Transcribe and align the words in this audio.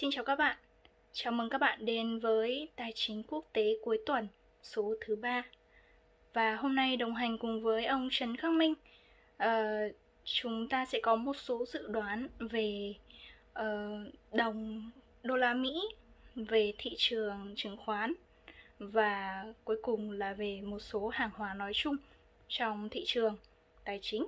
Xin 0.00 0.10
chào 0.12 0.24
các 0.24 0.36
bạn. 0.36 0.56
Chào 1.12 1.32
mừng 1.32 1.48
các 1.48 1.58
bạn 1.58 1.84
đến 1.84 2.18
với 2.18 2.68
Tài 2.76 2.92
chính 2.94 3.22
quốc 3.22 3.44
tế 3.52 3.76
cuối 3.84 3.98
tuần 4.06 4.28
số 4.62 4.94
thứ 5.00 5.16
ba. 5.16 5.42
Và 6.32 6.56
hôm 6.56 6.74
nay 6.74 6.96
đồng 6.96 7.14
hành 7.14 7.38
cùng 7.38 7.62
với 7.62 7.86
ông 7.86 8.08
Trần 8.10 8.36
Khắc 8.36 8.52
Minh, 8.52 8.74
uh, 9.42 9.48
chúng 10.24 10.68
ta 10.68 10.86
sẽ 10.86 11.00
có 11.02 11.16
một 11.16 11.36
số 11.36 11.64
dự 11.66 11.88
đoán 11.88 12.28
về 12.38 12.94
uh, 13.58 14.14
đồng 14.32 14.90
đô 15.22 15.36
la 15.36 15.54
Mỹ, 15.54 15.80
về 16.34 16.72
thị 16.78 16.90
trường 16.98 17.54
chứng 17.56 17.76
khoán 17.76 18.12
và 18.78 19.44
cuối 19.64 19.76
cùng 19.82 20.10
là 20.10 20.32
về 20.32 20.60
một 20.60 20.78
số 20.78 21.08
hàng 21.08 21.30
hóa 21.34 21.54
nói 21.54 21.72
chung 21.74 21.96
trong 22.48 22.88
thị 22.88 23.04
trường 23.06 23.36
tài 23.84 23.98
chính. 24.02 24.26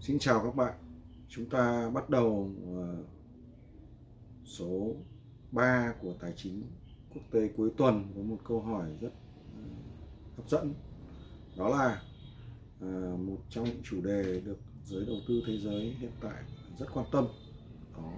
Xin 0.00 0.18
chào 0.18 0.40
các 0.44 0.54
bạn. 0.54 0.74
Chúng 1.28 1.50
ta 1.50 1.90
bắt 1.94 2.10
đầu 2.10 2.50
uh, 2.72 3.15
số 4.46 4.94
3 5.52 5.94
của 6.02 6.14
tài 6.20 6.32
chính 6.36 6.62
quốc 7.14 7.22
tế 7.30 7.48
cuối 7.56 7.70
tuần 7.76 8.12
với 8.14 8.24
một 8.24 8.38
câu 8.44 8.60
hỏi 8.60 8.90
rất 9.00 9.12
ờ, 9.56 9.62
hấp 10.36 10.48
dẫn. 10.48 10.74
Đó 11.56 11.68
là 11.68 12.02
ờ, 12.80 13.16
một 13.16 13.38
trong 13.48 13.64
những 13.64 13.82
chủ 13.82 14.00
đề 14.00 14.40
được 14.40 14.58
giới 14.84 15.06
đầu 15.06 15.16
tư 15.28 15.42
thế 15.46 15.58
giới 15.58 15.96
hiện 16.00 16.10
tại 16.20 16.42
rất 16.78 16.86
quan 16.94 17.06
tâm. 17.12 17.26
Đó. 17.96 18.12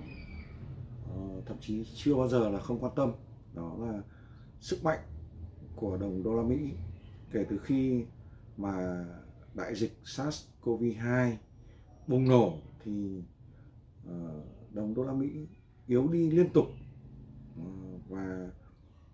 Ờ, 1.15 1.43
thậm 1.47 1.57
chí 1.61 1.85
chưa 1.95 2.15
bao 2.15 2.29
giờ 2.29 2.49
là 2.51 2.61
không 2.61 2.79
quan 2.79 2.93
tâm. 2.97 3.13
Đó 3.55 3.77
là 3.81 4.03
sức 4.61 4.85
mạnh 4.85 5.01
của 5.77 5.97
đồng 5.97 6.23
đô 6.23 6.35
la 6.35 6.43
Mỹ 6.43 6.71
kể 7.33 7.45
từ 7.51 7.59
khi 7.59 8.05
mà 8.57 9.05
đại 9.55 9.75
dịch 9.75 9.99
SARS-CoV-2 10.05 11.37
bùng 12.07 12.29
nổ 12.29 12.59
thì 12.85 13.23
đồng 14.73 14.95
đô 14.95 15.05
la 15.05 15.13
Mỹ 15.13 15.47
yếu 15.89 16.09
đi 16.09 16.31
liên 16.31 16.53
tục. 16.53 16.67
Ờ, 17.57 17.65
và 18.09 18.51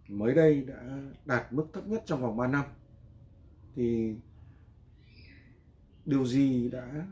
mới 0.08 0.34
đây 0.34 0.64
đã 0.64 0.98
đạt 1.25 1.53
mức 1.53 1.67
thấp 1.72 1.86
nhất 1.86 2.03
trong 2.06 2.22
vòng 2.22 2.36
3 2.36 2.47
năm. 2.47 2.64
Thì 3.75 4.14
điều 6.05 6.27
gì 6.27 6.70
đã 6.70 7.06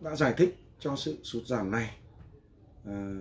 đã 0.00 0.16
giải 0.16 0.34
thích 0.36 0.58
cho 0.78 0.96
sự 0.96 1.18
sụt 1.22 1.46
giảm 1.46 1.70
này? 1.70 1.98
À, 2.84 3.12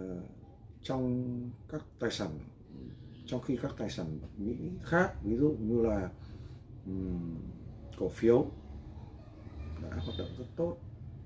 trong 0.81 1.51
các 1.69 1.81
tài 1.99 2.11
sản 2.11 2.29
trong 3.25 3.41
khi 3.41 3.59
các 3.61 3.71
tài 3.77 3.89
sản 3.89 4.19
Mỹ 4.37 4.55
khác 4.83 5.13
ví 5.23 5.37
dụ 5.37 5.55
như 5.59 5.81
là 5.81 6.09
um, 6.85 7.35
cổ 7.99 8.09
phiếu 8.09 8.45
đã 9.83 9.89
hoạt 9.89 10.17
động 10.17 10.29
rất 10.37 10.45
tốt. 10.55 10.77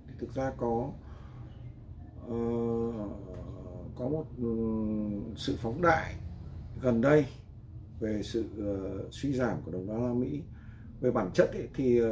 Thì 0.08 0.14
thực 0.20 0.34
ra 0.34 0.54
có 0.58 0.68
uh, 0.68 1.11
Ờ, 2.30 2.36
có 3.96 4.10
một 4.10 4.26
ừ, 4.38 4.48
sự 5.36 5.56
phóng 5.62 5.82
đại 5.82 6.16
gần 6.82 7.02
đây 7.02 7.26
về 8.00 8.22
sự 8.24 8.46
uh, 8.60 9.14
suy 9.14 9.34
giảm 9.34 9.58
của 9.66 9.72
đồng 9.72 9.88
đô 9.88 10.08
la 10.08 10.14
Mỹ. 10.14 10.42
Về 11.02 11.12
bản 11.12 11.30
chất 11.34 11.52
ấy, 11.54 11.68
thì 11.74 12.02
uh, 12.02 12.08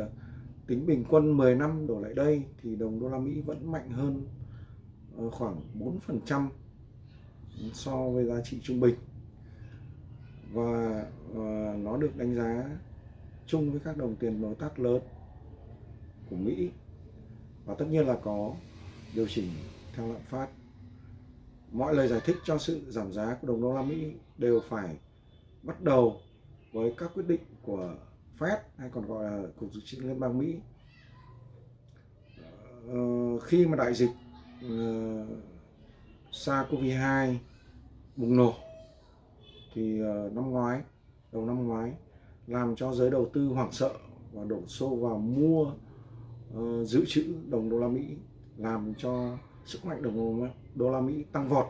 tính 0.68 0.86
bình 0.86 1.04
quân 1.10 1.38
10 1.38 1.56
năm 1.56 1.88
đổ 1.88 2.00
lại 2.00 2.14
đây 2.14 2.44
thì 2.62 2.76
đồng 2.76 3.00
đô 3.00 3.10
la 3.10 3.18
Mỹ 3.18 3.42
vẫn 3.42 3.72
mạnh 3.72 3.90
hơn 3.90 4.28
uh, 5.26 5.34
khoảng 5.34 5.62
4% 6.08 6.48
so 7.74 8.10
với 8.10 8.26
giá 8.26 8.42
trị 8.44 8.60
trung 8.64 8.80
bình. 8.80 8.96
Và 10.54 11.06
uh, 11.32 11.38
nó 11.84 11.98
được 11.98 12.18
đánh 12.18 12.36
giá 12.36 12.70
chung 13.46 13.72
với 13.72 13.80
các 13.80 13.98
đồng 13.98 14.16
tiền 14.16 14.42
đối 14.42 14.56
tác 14.56 14.80
lớn 14.80 15.02
của 16.30 16.36
Mỹ. 16.36 16.72
Và 17.66 17.76
tất 17.76 17.86
nhiên 17.90 18.08
là 18.08 18.16
có 18.24 18.54
điều 19.16 19.28
chỉnh 19.28 19.48
theo 20.00 20.14
lạm 20.14 20.22
phát. 20.22 20.48
Mọi 21.72 21.96
lời 21.96 22.08
giải 22.08 22.20
thích 22.26 22.38
cho 22.44 22.58
sự 22.58 22.92
giảm 22.92 23.14
giá 23.14 23.38
của 23.42 23.48
đồng 23.48 23.62
đô 23.62 23.74
la 23.74 23.82
Mỹ 23.82 24.14
đều 24.38 24.62
phải 24.70 24.98
bắt 25.64 25.82
đầu 25.82 26.22
với 26.74 26.94
các 26.98 27.12
quyết 27.14 27.28
định 27.28 27.42
của 27.62 27.96
Fed 28.40 28.58
hay 28.78 28.90
còn 28.94 29.08
gọi 29.08 29.24
là 29.24 29.48
cục 29.60 29.74
dự 29.74 29.82
trữ 29.86 30.02
liên 30.02 30.20
bang 30.20 30.40
Mỹ. 30.40 30.56
Ờ, 32.88 33.40
khi 33.40 33.66
mà 33.66 33.78
đại 33.78 33.94
dịch 33.94 34.10
ờ, 34.62 35.22
uh, 35.22 35.28
SARS-CoV-2 36.32 37.36
bùng 38.16 38.38
nổ 38.38 38.54
thì 39.74 40.02
uh, 40.02 40.34
năm 40.34 40.52
ngoái 40.52 40.82
đầu 41.32 41.46
năm 41.46 41.68
ngoái 41.68 41.94
làm 42.48 42.76
cho 42.76 42.94
giới 42.94 43.10
đầu 43.10 43.30
tư 43.34 43.48
hoảng 43.48 43.72
sợ 43.72 43.94
và 44.34 44.44
đổ 44.44 44.62
xô 44.68 44.96
vào 44.96 45.18
mua 45.18 45.72
uh, 46.58 46.88
dự 46.88 47.06
trữ 47.08 47.36
đồng 47.50 47.70
đô 47.70 47.80
la 47.80 47.88
Mỹ 47.88 48.18
làm 48.58 48.94
cho 48.98 49.38
sức 49.70 49.86
mạnh 49.86 50.02
đồng 50.02 50.52
đô 50.76 50.92
la 50.92 51.02
Mỹ 51.02 51.26
tăng 51.32 51.50
vọt. 51.50 51.66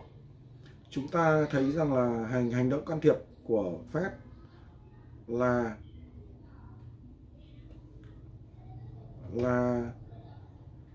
Chúng 0.89 1.07
ta 1.07 1.45
thấy 1.51 1.71
rằng 1.71 1.93
là 1.93 2.27
hành 2.27 2.51
hành 2.51 2.69
động 2.69 2.85
can 2.85 3.01
thiệp 3.01 3.15
của 3.43 3.79
Fed 3.93 4.09
là 5.27 5.77
là 9.33 9.91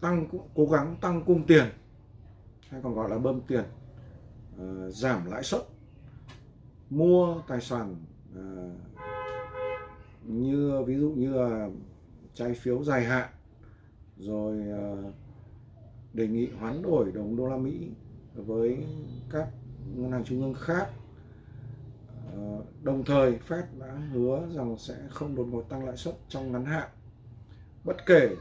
tăng 0.01 0.27
cố 0.55 0.67
gắng 0.67 0.97
tăng 1.01 1.25
cung 1.25 1.47
tiền 1.47 1.65
hay 2.69 2.81
còn 2.83 2.95
gọi 2.95 3.11
là 3.11 3.19
bơm 3.19 3.41
tiền 3.41 3.65
uh, 4.55 4.95
giảm 4.95 5.27
lãi 5.27 5.43
suất 5.43 5.63
mua 6.91 7.43
tài 7.49 7.61
sản 7.61 7.97
uh, 8.39 8.73
như 10.23 10.83
ví 10.87 10.97
dụ 10.97 11.11
như 11.11 11.35
là 11.35 11.69
trái 12.35 12.55
phiếu 12.55 12.85
dài 12.85 13.05
hạn 13.05 13.29
rồi 14.17 14.59
uh, 14.59 15.15
đề 16.15 16.29
nghị 16.29 16.51
hoán 16.51 16.83
đổi 16.83 17.13
đồng 17.13 17.37
đô 17.37 17.47
la 17.47 17.57
Mỹ 17.57 17.91
với 18.35 18.87
các 19.31 19.49
ngân 19.95 20.13
hàng 20.13 20.25
trung 20.25 20.43
ương 20.43 20.55
khác. 20.55 20.89
Ờ, 22.33 22.63
đồng 22.83 23.05
thời 23.05 23.39
Fed 23.49 23.63
đã 23.79 23.95
hứa 24.13 24.49
rằng 24.53 24.79
sẽ 24.79 24.95
không 25.11 25.37
đột 25.37 25.45
ngột 25.45 25.69
tăng 25.69 25.85
lãi 25.85 25.97
suất 25.97 26.15
trong 26.29 26.53
ngắn 26.53 26.65
hạn, 26.65 26.89
bất 27.85 28.07
kể 28.07 28.37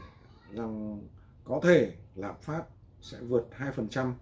rằng 0.52 1.00
có 1.44 1.60
thể 1.62 1.92
lạm 2.14 2.34
phát 2.42 2.64
sẽ 3.00 3.18
vượt 3.20 3.48
2% 3.58 4.12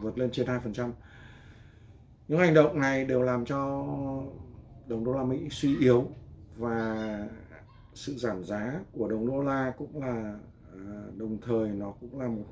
vượt 0.00 0.18
lên 0.18 0.30
trên 0.32 0.46
2% 0.46 0.92
những 2.28 2.38
hành 2.38 2.54
động 2.54 2.80
này 2.80 3.04
đều 3.04 3.22
làm 3.22 3.44
cho 3.44 3.86
đồng 4.86 5.04
đô 5.04 5.12
la 5.12 5.24
Mỹ 5.24 5.48
suy 5.50 5.78
yếu 5.78 6.08
và 6.56 7.28
sự 7.94 8.16
giảm 8.16 8.44
giá 8.44 8.80
của 8.92 9.08
đồng 9.08 9.26
đô 9.26 9.42
la 9.42 9.72
cũng 9.78 10.02
là 10.02 10.38
đồng 11.16 11.38
thời 11.42 11.68
nó 11.68 11.94
cũng 12.00 12.20
là 12.20 12.28
một 12.28 12.46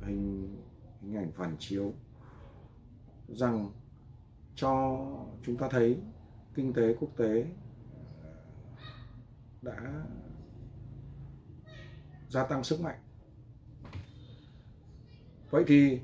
hình 0.00 0.56
hình 1.00 1.16
ảnh 1.16 1.32
phản 1.32 1.56
chiếu 1.58 1.92
rằng 3.28 3.70
cho 4.54 4.98
chúng 5.42 5.56
ta 5.56 5.68
thấy 5.68 5.98
kinh 6.54 6.72
tế 6.72 6.94
quốc 7.00 7.10
tế 7.16 7.46
ờ, 8.22 8.30
đã 9.62 10.04
gia 12.28 12.44
tăng 12.44 12.64
sức 12.64 12.80
mạnh. 12.80 12.98
Vậy 15.50 15.64
thì 15.66 16.00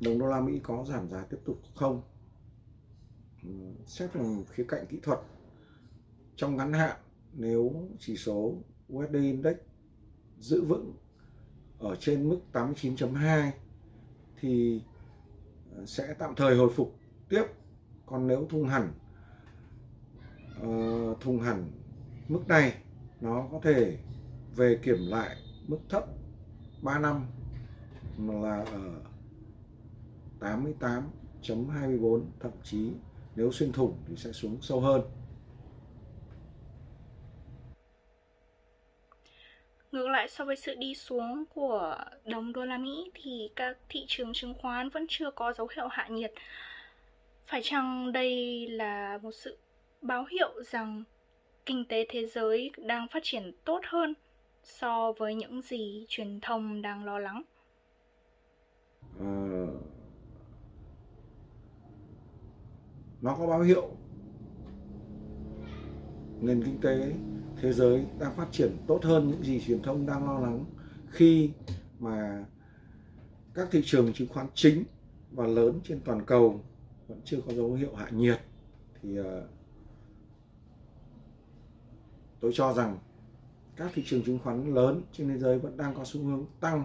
đồng 0.00 0.18
đô 0.18 0.26
la 0.26 0.40
Mỹ 0.40 0.60
có 0.62 0.84
giảm 0.84 1.08
giá 1.08 1.24
tiếp 1.30 1.38
tục 1.44 1.58
không? 1.74 2.02
Ừ, 3.42 3.50
xét 3.86 4.12
về 4.12 4.20
khía 4.50 4.64
cạnh 4.68 4.86
kỹ 4.88 5.00
thuật, 5.02 5.18
trong 6.36 6.56
ngắn 6.56 6.72
hạn 6.72 6.96
nếu 7.32 7.88
chỉ 7.98 8.16
số 8.16 8.54
USD 8.92 9.14
Index 9.14 9.56
giữ 10.38 10.64
vững 10.64 10.94
ở 11.78 11.96
trên 11.96 12.28
mức 12.28 12.38
89.2 12.52 13.50
thì 14.40 14.82
ờ, 15.76 15.86
sẽ 15.86 16.14
tạm 16.18 16.34
thời 16.34 16.56
hồi 16.56 16.72
phục 16.76 16.98
tiếp. 17.28 17.44
Còn 18.06 18.26
nếu 18.26 18.46
thùng 18.50 18.68
hẳn 18.68 18.92
uh, 20.62 21.20
thùng 21.20 21.40
hẳn 21.40 21.70
mức 22.28 22.48
này 22.48 22.74
nó 23.20 23.48
có 23.52 23.60
thể 23.62 23.98
về 24.56 24.78
kiểm 24.82 24.98
lại 24.98 25.36
mức 25.68 25.78
thấp 25.88 26.04
3 26.82 26.98
năm 26.98 27.26
là 28.18 28.64
ở 28.64 29.00
88.24 30.40 32.22
thậm 32.40 32.52
chí 32.62 32.90
nếu 33.36 33.52
xuyên 33.52 33.72
thủng 33.72 33.96
thì 34.06 34.16
sẽ 34.16 34.32
xuống 34.32 34.58
sâu 34.62 34.80
hơn. 34.80 35.02
Ngược 39.94 40.08
lại 40.08 40.28
so 40.28 40.44
với 40.44 40.56
sự 40.56 40.74
đi 40.74 40.94
xuống 40.94 41.44
của 41.54 41.96
đồng 42.24 42.52
đô 42.52 42.64
la 42.64 42.78
Mỹ 42.78 43.10
thì 43.14 43.50
các 43.56 43.76
thị 43.88 44.04
trường 44.08 44.32
chứng 44.32 44.54
khoán 44.54 44.88
vẫn 44.88 45.06
chưa 45.08 45.30
có 45.30 45.52
dấu 45.52 45.68
hiệu 45.76 45.88
hạ 45.88 46.08
nhiệt. 46.08 46.32
Phải 47.46 47.60
chăng 47.62 48.12
đây 48.12 48.66
là 48.70 49.18
một 49.22 49.30
sự 49.32 49.58
báo 50.02 50.24
hiệu 50.24 50.62
rằng 50.62 51.04
kinh 51.66 51.84
tế 51.88 52.06
thế 52.08 52.26
giới 52.26 52.70
đang 52.76 53.08
phát 53.08 53.20
triển 53.22 53.52
tốt 53.64 53.80
hơn 53.84 54.14
so 54.62 55.12
với 55.12 55.34
những 55.34 55.62
gì 55.62 56.06
truyền 56.08 56.40
thông 56.40 56.82
đang 56.82 57.04
lo 57.04 57.18
lắng? 57.18 57.42
À, 59.20 59.28
nó 63.22 63.36
có 63.38 63.46
báo 63.46 63.60
hiệu 63.60 63.90
nền 66.40 66.62
kinh 66.64 66.78
tế 66.82 67.12
thế 67.64 67.72
giới 67.72 68.06
đang 68.18 68.36
phát 68.36 68.46
triển 68.52 68.76
tốt 68.86 69.00
hơn 69.02 69.30
những 69.30 69.44
gì 69.44 69.60
truyền 69.66 69.82
thông 69.82 70.06
đang 70.06 70.26
lo 70.26 70.38
lắng 70.38 70.64
khi 71.10 71.50
mà 71.98 72.44
các 73.54 73.68
thị 73.70 73.82
trường 73.84 74.12
chứng 74.12 74.28
khoán 74.28 74.46
chính 74.54 74.84
và 75.30 75.46
lớn 75.46 75.80
trên 75.84 76.00
toàn 76.00 76.26
cầu 76.26 76.60
vẫn 77.08 77.20
chưa 77.24 77.40
có 77.46 77.52
dấu 77.52 77.72
hiệu 77.72 77.94
hạ 77.94 78.08
nhiệt 78.10 78.40
thì 79.02 79.20
uh, 79.20 79.26
tôi 82.40 82.52
cho 82.54 82.72
rằng 82.72 82.98
các 83.76 83.90
thị 83.94 84.02
trường 84.06 84.22
chứng 84.22 84.38
khoán 84.38 84.74
lớn 84.74 85.02
trên 85.12 85.28
thế 85.28 85.38
giới 85.38 85.58
vẫn 85.58 85.76
đang 85.76 85.94
có 85.94 86.04
xu 86.04 86.24
hướng 86.24 86.44
tăng 86.60 86.84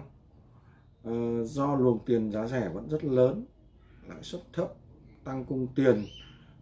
uh, 1.08 1.46
do 1.46 1.74
luồng 1.74 1.98
tiền 2.06 2.32
giá 2.32 2.46
rẻ 2.46 2.68
vẫn 2.68 2.88
rất 2.88 3.04
lớn 3.04 3.44
lãi 4.08 4.22
suất 4.22 4.40
thấp 4.52 4.72
tăng 5.24 5.44
cung 5.44 5.66
tiền 5.74 6.04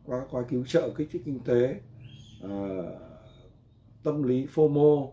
qua 0.04 0.26
gói 0.30 0.44
cứu 0.48 0.64
trợ 0.66 0.90
kích 0.96 1.08
thích 1.12 1.22
kinh 1.24 1.40
tế 1.40 1.80
uh, 2.44 2.50
tâm 4.08 4.22
lý 4.22 4.46
FOMO, 4.46 5.12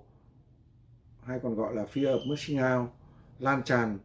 hay 1.24 1.40
còn 1.40 1.56
gọi 1.56 1.76
là 1.76 1.86
fear 1.94 2.20
of 2.20 2.30
missing 2.30 2.58
out, 2.58 2.90
lan 3.40 3.64
tràn 3.64 4.00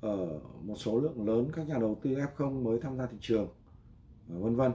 ở 0.00 0.40
một 0.62 0.74
số 0.76 1.00
lượng 1.00 1.26
lớn 1.26 1.50
các 1.54 1.68
nhà 1.68 1.78
đầu 1.78 1.98
tư 2.02 2.10
F0 2.10 2.62
mới 2.62 2.78
tham 2.82 2.98
gia 2.98 3.06
thị 3.06 3.16
trường 3.20 3.48
vân 4.28 4.56
vân. 4.56 4.72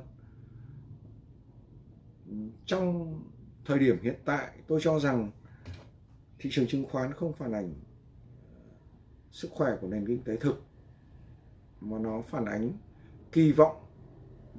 Trong 2.65 3.15
thời 3.65 3.79
điểm 3.79 3.97
hiện 4.01 4.15
tại, 4.25 4.51
tôi 4.67 4.79
cho 4.83 4.99
rằng 4.99 5.31
thị 6.39 6.49
trường 6.53 6.67
chứng 6.67 6.85
khoán 6.91 7.13
không 7.13 7.33
phản 7.33 7.51
ảnh 7.51 7.73
ờ, 8.55 8.61
sức 9.31 9.51
khỏe 9.51 9.71
của 9.81 9.87
nền 9.87 10.07
kinh 10.07 10.23
tế 10.23 10.37
thực, 10.37 10.63
mà 11.81 11.97
nó 11.99 12.21
phản 12.21 12.45
ánh 12.45 12.71
kỳ 13.31 13.51
vọng 13.51 13.75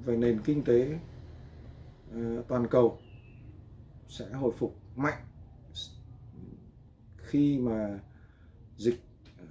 về 0.05 0.17
nền 0.17 0.41
kinh 0.45 0.63
tế 0.63 0.99
ờ, 2.13 2.43
toàn 2.47 2.67
cầu 2.67 2.99
sẽ 4.07 4.29
hồi 4.31 4.51
phục 4.57 4.75
mạnh 4.95 5.21
khi 7.17 7.57
mà 7.57 7.99
dịch 8.77 8.99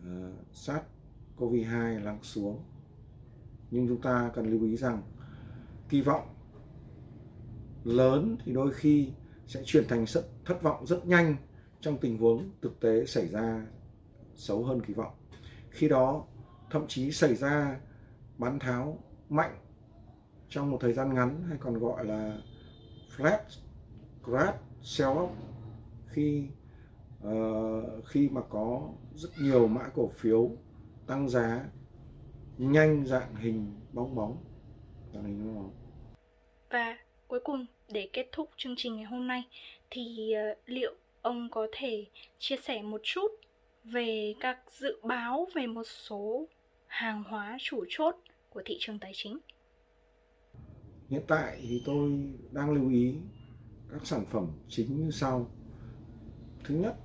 ờ, 0.05 0.29
uh, 0.29 0.35
sát 0.53 0.83
COVID-2 1.37 2.05
lắng 2.05 2.19
xuống. 2.23 2.63
Nhưng 3.71 3.89
chúng 3.89 4.01
ta 4.01 4.31
cần 4.35 4.47
lưu 4.47 4.65
ý 4.65 4.77
rằng 4.77 5.03
kỳ 5.89 6.01
vọng 6.01 6.35
lớn 7.85 8.37
thì 8.45 8.53
đôi 8.53 8.73
khi 8.73 9.11
sẽ 9.47 9.63
chuyển 9.65 9.89
thành 9.89 10.07
sự 10.07 10.25
thất 10.45 10.63
vọng 10.63 10.87
rất 10.87 11.07
nhanh 11.07 11.37
trong 11.81 11.99
tình 11.99 12.19
huống 12.19 12.51
thực 12.63 12.81
tế 12.81 13.07
xảy 13.07 13.29
ra 13.29 13.67
xấu 14.35 14.65
hơn 14.65 14.81
kỳ 14.87 14.95
vọng. 14.95 15.15
Khi 15.71 15.89
đó 15.89 16.27
thậm 16.71 16.87
chí 16.89 17.13
xảy 17.13 17.35
ra 17.35 17.81
bán 18.39 18.59
tháo 18.59 18.99
mạnh 19.29 19.59
trong 20.49 20.71
một 20.71 20.79
thời 20.81 20.93
gian 20.93 21.15
ngắn 21.15 21.43
hay 21.49 21.59
còn 21.61 21.79
gọi 21.79 22.05
là 22.05 22.39
flat 23.17 23.39
crash 24.27 24.59
sell 24.83 25.11
off 25.11 25.31
khi 26.09 26.49
uh, 27.27 28.07
khi 28.07 28.29
mà 28.29 28.41
có 28.49 28.93
rất 29.15 29.29
nhiều 29.41 29.69
mã 29.69 29.89
cổ 29.95 30.09
phiếu 30.09 30.51
tăng 31.07 31.29
giá 31.29 31.65
nhanh 32.59 33.07
dạng 33.07 33.35
hình 33.37 33.75
bóng 33.93 34.15
bóng. 34.15 34.37
Dạng 35.15 35.25
hình 35.25 35.45
bóng 35.45 35.55
bóng. 35.55 35.71
Và 36.71 36.99
cuối 37.29 37.41
cùng 37.45 37.67
để 37.89 38.09
kết 38.13 38.29
thúc 38.33 38.51
chương 38.57 38.75
trình 38.77 38.97
ngày 38.97 39.05
hôm 39.05 39.27
nay 39.27 39.43
thì 39.91 40.35
uh, 40.53 40.59
liệu 40.67 40.95
ông 41.23 41.49
có 41.51 41.67
thể 41.73 42.07
chia 42.39 42.57
sẻ 42.57 42.83
một 42.83 43.01
chút 43.05 43.29
về 43.85 44.35
các 44.41 44.59
dự 44.71 45.01
báo 45.03 45.47
về 45.55 45.67
một 45.67 45.85
số 45.85 46.49
hàng 46.87 47.25
hóa 47.25 47.57
chủ 47.61 47.85
chốt 47.89 48.17
của 48.51 48.63
thị 48.65 48.77
trường 48.81 48.99
tài 48.99 49.13
chính? 49.15 49.39
Hiện 51.09 51.23
tại 51.29 51.59
thì 51.63 51.83
tôi 51.85 52.11
đang 52.51 52.71
lưu 52.71 52.91
ý 52.91 53.15
các 53.93 54.07
sản 54.07 54.25
phẩm 54.31 54.47
chính 54.69 55.05
như 55.05 55.11
sau. 55.11 55.51
Thứ 56.65 56.75
nhất 56.75 56.97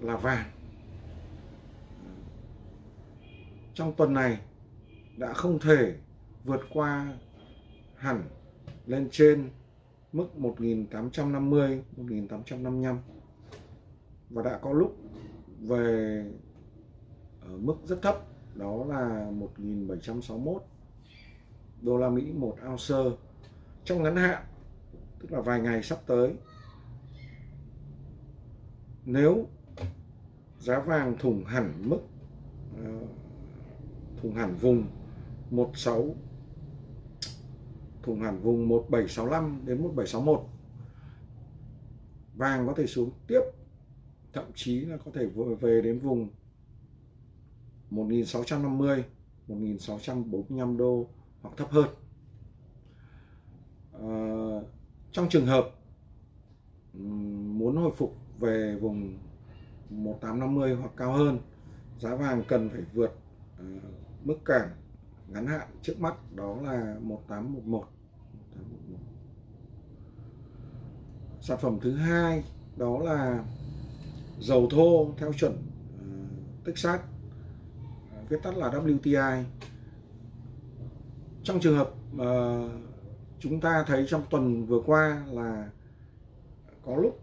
là 0.00 0.16
vàng. 0.16 0.50
Trong 3.74 3.94
tuần 3.96 4.14
này 4.14 4.40
đã 5.16 5.32
không 5.32 5.58
thể 5.58 5.96
vượt 6.44 6.60
qua 6.72 7.18
hẳn 7.96 8.22
lên 8.86 9.08
trên 9.10 9.50
mức 10.12 10.38
1850 10.38 11.82
1855 11.96 12.98
và 14.30 14.42
đã 14.42 14.58
có 14.58 14.72
lúc 14.72 14.96
về 15.60 16.24
ở 17.40 17.56
mức 17.56 17.76
rất 17.84 18.02
thấp, 18.02 18.16
đó 18.54 18.84
là 18.88 19.30
1761 19.30 20.62
đô 21.82 21.98
la 21.98 22.10
Mỹ 22.10 22.32
một 22.32 22.56
ounce. 22.70 23.16
Trong 23.84 24.02
ngắn 24.02 24.16
hạn 24.16 24.44
tức 25.24 25.36
là 25.36 25.40
vài 25.40 25.60
ngày 25.60 25.82
sắp 25.82 25.98
tới. 26.06 26.34
Nếu 29.04 29.46
giá 30.58 30.80
vàng 30.80 31.18
thủng 31.18 31.44
hẳn 31.44 31.72
mức 31.84 32.00
ờ, 32.84 32.90
thủng 34.22 34.34
hẳn 34.34 34.54
vùng 34.54 34.86
16 35.50 36.14
thủng 38.02 38.20
hẳn 38.20 38.40
vùng 38.40 38.68
1765 38.68 39.60
đến 39.64 39.82
1761 39.82 40.46
vàng 42.34 42.66
có 42.66 42.74
thể 42.76 42.86
xuống 42.86 43.10
tiếp 43.26 43.40
thậm 44.32 44.44
chí 44.54 44.80
là 44.80 44.96
có 44.96 45.10
thể 45.14 45.26
về 45.60 45.80
đến 45.84 45.98
vùng 45.98 46.28
1650 47.90 49.04
1645 49.48 50.76
đô 50.76 51.06
hoặc 51.42 51.54
thấp 51.56 51.70
hơn. 51.70 51.88
À, 53.92 54.08
trong 55.14 55.28
trường 55.28 55.46
hợp 55.46 55.70
muốn 57.58 57.76
hồi 57.76 57.92
phục 57.96 58.16
về 58.38 58.76
vùng 58.80 59.18
1850 59.90 60.74
hoặc 60.74 60.92
cao 60.96 61.12
hơn 61.12 61.38
giá 61.98 62.14
vàng 62.14 62.42
cần 62.48 62.70
phải 62.70 62.80
vượt 62.94 63.18
ờ, 63.58 63.64
mức 64.24 64.36
cản 64.44 64.68
ngắn 65.28 65.46
hạn 65.46 65.68
trước 65.82 66.00
mắt 66.00 66.14
đó 66.34 66.56
là 66.62 66.96
1811 67.02 67.84
sản 71.40 71.58
phẩm 71.60 71.78
thứ 71.82 71.96
hai 71.96 72.44
đó 72.76 72.98
là 72.98 73.44
dầu 74.40 74.68
thô 74.70 75.14
theo 75.18 75.32
chuẩn 75.32 75.52
ờ, 75.98 76.06
tích 76.64 76.78
sát 76.78 77.00
ờ, 78.16 78.22
viết 78.28 78.42
tắt 78.42 78.56
là 78.56 78.70
WTI 78.70 79.44
trong 81.44 81.60
trường 81.60 81.76
hợp 81.76 81.90
uh, 82.16 82.93
chúng 83.44 83.60
ta 83.60 83.84
thấy 83.86 84.04
trong 84.08 84.22
tuần 84.30 84.66
vừa 84.66 84.80
qua 84.86 85.24
là 85.30 85.70
có 86.82 86.96
lúc 86.96 87.22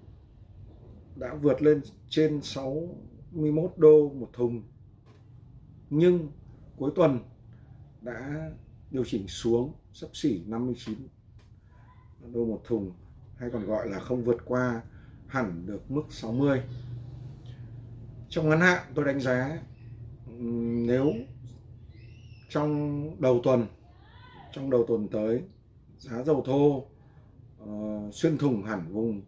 đã 1.16 1.34
vượt 1.34 1.62
lên 1.62 1.82
trên 2.10 2.42
61 2.42 3.74
đô 3.78 4.10
một 4.10 4.30
thùng. 4.34 4.64
Nhưng 5.90 6.28
cuối 6.78 6.92
tuần 6.96 7.20
đã 8.02 8.52
điều 8.92 9.06
chỉnh 9.06 9.28
xuống, 9.28 9.74
sấp 9.94 10.10
xỉ 10.14 10.44
59 10.48 10.98
đô 12.34 12.46
một 12.46 12.62
thùng, 12.66 12.92
hay 13.36 13.50
còn 13.50 13.66
gọi 13.66 13.90
là 13.90 14.00
không 14.00 14.24
vượt 14.24 14.38
qua 14.46 14.82
hẳn 15.28 15.66
được 15.66 15.92
mức 15.92 16.04
60 16.10 16.62
trong 18.30 18.50
ngắn 18.50 18.60
hạn, 18.60 18.84
tôi 18.96 19.06
đánh 19.06 19.20
giá 19.20 19.60
nếu 20.78 21.14
trong 22.50 23.22
đầu 23.22 23.40
tuần, 23.44 23.66
trong 24.52 24.70
đầu 24.70 24.86
tuần 24.88 25.08
tới 25.08 25.42
giá 26.02 26.24
dầu 26.24 26.44
thô 26.46 26.84
uh, 27.64 28.14
xuyên 28.14 28.38
thủng 28.38 28.64
hẳn 28.64 28.94
vùng 28.94 29.22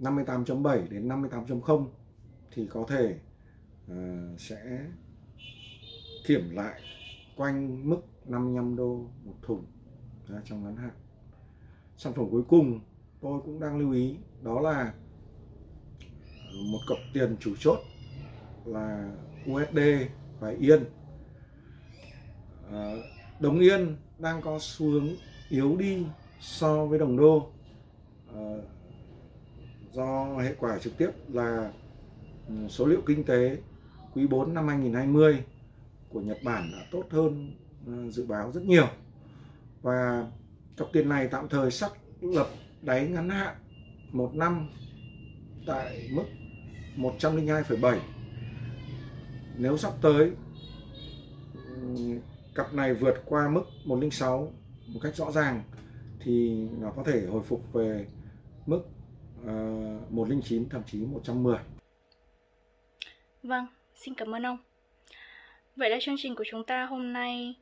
58.7 0.00 0.88
đến 0.88 1.08
58.0 1.08 1.86
thì 2.50 2.66
có 2.66 2.86
thể 2.88 3.18
uh, 3.92 4.40
sẽ 4.40 4.86
kiểm 6.26 6.50
lại 6.50 6.80
quanh 7.36 7.88
mức 7.88 8.00
55 8.24 8.76
đô 8.76 9.06
một 9.24 9.34
thùng 9.42 9.64
uh, 10.36 10.44
trong 10.44 10.64
ngắn 10.64 10.76
hạn. 10.76 10.90
Sản 11.96 12.12
phẩm 12.12 12.26
cuối 12.30 12.42
cùng 12.48 12.80
tôi 13.20 13.40
cũng 13.44 13.60
đang 13.60 13.78
lưu 13.78 13.92
ý 13.92 14.16
đó 14.42 14.60
là 14.60 14.94
một 16.70 16.80
cọc 16.88 16.98
tiền 17.14 17.36
chủ 17.40 17.54
chốt 17.58 17.78
là 18.64 19.12
USD 19.50 19.78
và 20.40 20.50
Yên. 20.50 20.84
Ờ, 22.70 22.98
uh, 22.98 23.04
đồng 23.40 23.58
Yên 23.58 23.96
đang 24.18 24.42
có 24.42 24.58
xu 24.60 24.90
hướng 24.90 25.08
yếu 25.48 25.76
đi 25.76 26.04
so 26.40 26.86
với 26.86 26.98
đồng 26.98 27.16
đô. 27.16 27.50
À, 28.34 28.40
do 29.92 30.38
hệ 30.38 30.54
quả 30.58 30.78
trực 30.78 30.98
tiếp 30.98 31.10
là 31.28 31.72
ừ, 32.48 32.54
số 32.68 32.86
liệu 32.86 33.00
kinh 33.06 33.24
tế 33.24 33.56
quý 34.14 34.26
4 34.26 34.54
năm 34.54 34.68
2020 34.68 35.44
của 36.08 36.20
Nhật 36.20 36.38
Bản 36.44 36.70
đã 36.72 36.86
tốt 36.90 37.04
hơn 37.10 37.54
ờ, 37.86 38.10
dự 38.10 38.26
báo 38.26 38.52
rất 38.52 38.62
nhiều. 38.64 38.86
Và 39.82 40.26
cặp 40.76 40.86
tiền 40.92 41.08
này 41.08 41.28
tạm 41.28 41.48
thời 41.48 41.70
xác 41.70 41.92
lập 42.20 42.48
đáy 42.82 43.08
ngắn 43.08 43.28
hạn 43.28 43.56
một 44.12 44.34
năm 44.34 44.68
tại 45.66 46.08
mức 46.12 46.24
102,7 46.96 47.98
nếu 49.58 49.76
sắp 49.76 49.92
tới 50.02 50.30
ừ, 51.54 51.96
cặp 52.54 52.74
này 52.74 52.94
vượt 52.94 53.22
qua 53.24 53.48
mức 53.48 53.64
106 53.84 54.52
một 54.94 55.00
cách 55.02 55.16
rõ 55.16 55.30
ràng 55.30 55.62
thì 56.20 56.66
nó 56.80 56.92
có 56.96 57.02
thể 57.02 57.26
hồi 57.26 57.42
phục 57.42 57.72
về 57.72 58.06
mức 58.66 58.82
ờ, 59.46 59.96
uh, 60.06 60.12
109 60.12 60.68
thậm 60.68 60.82
chí 60.86 60.98
110 60.98 61.58
Vâng, 63.42 63.66
xin 63.94 64.14
cảm 64.14 64.34
ơn 64.34 64.46
ông. 64.46 64.58
Vậy 65.76 65.90
là 65.90 65.98
chương 66.00 66.14
trình 66.18 66.34
của 66.34 66.44
chúng 66.50 66.64
ta 66.64 66.84
hôm 66.84 67.12
nay 67.12 67.54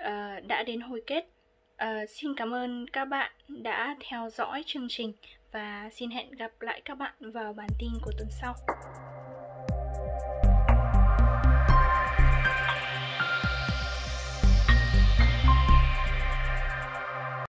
uh, 0.00 0.46
đã 0.46 0.62
đến 0.66 0.80
hồi 0.80 1.02
kết. 1.06 1.28
Uh, 1.74 2.10
xin 2.10 2.34
cảm 2.36 2.54
ơn 2.54 2.86
các 2.92 3.04
bạn 3.04 3.32
đã 3.48 3.96
theo 4.00 4.30
dõi 4.30 4.62
chương 4.66 4.86
trình 4.88 5.12
và 5.52 5.90
xin 5.92 6.10
hẹn 6.10 6.30
gặp 6.30 6.52
lại 6.60 6.82
các 6.84 6.94
bạn 6.98 7.14
vào 7.20 7.52
bản 7.52 7.68
tin 7.78 7.90
của 8.02 8.12
tuần 8.18 8.28
sau. 8.30 8.54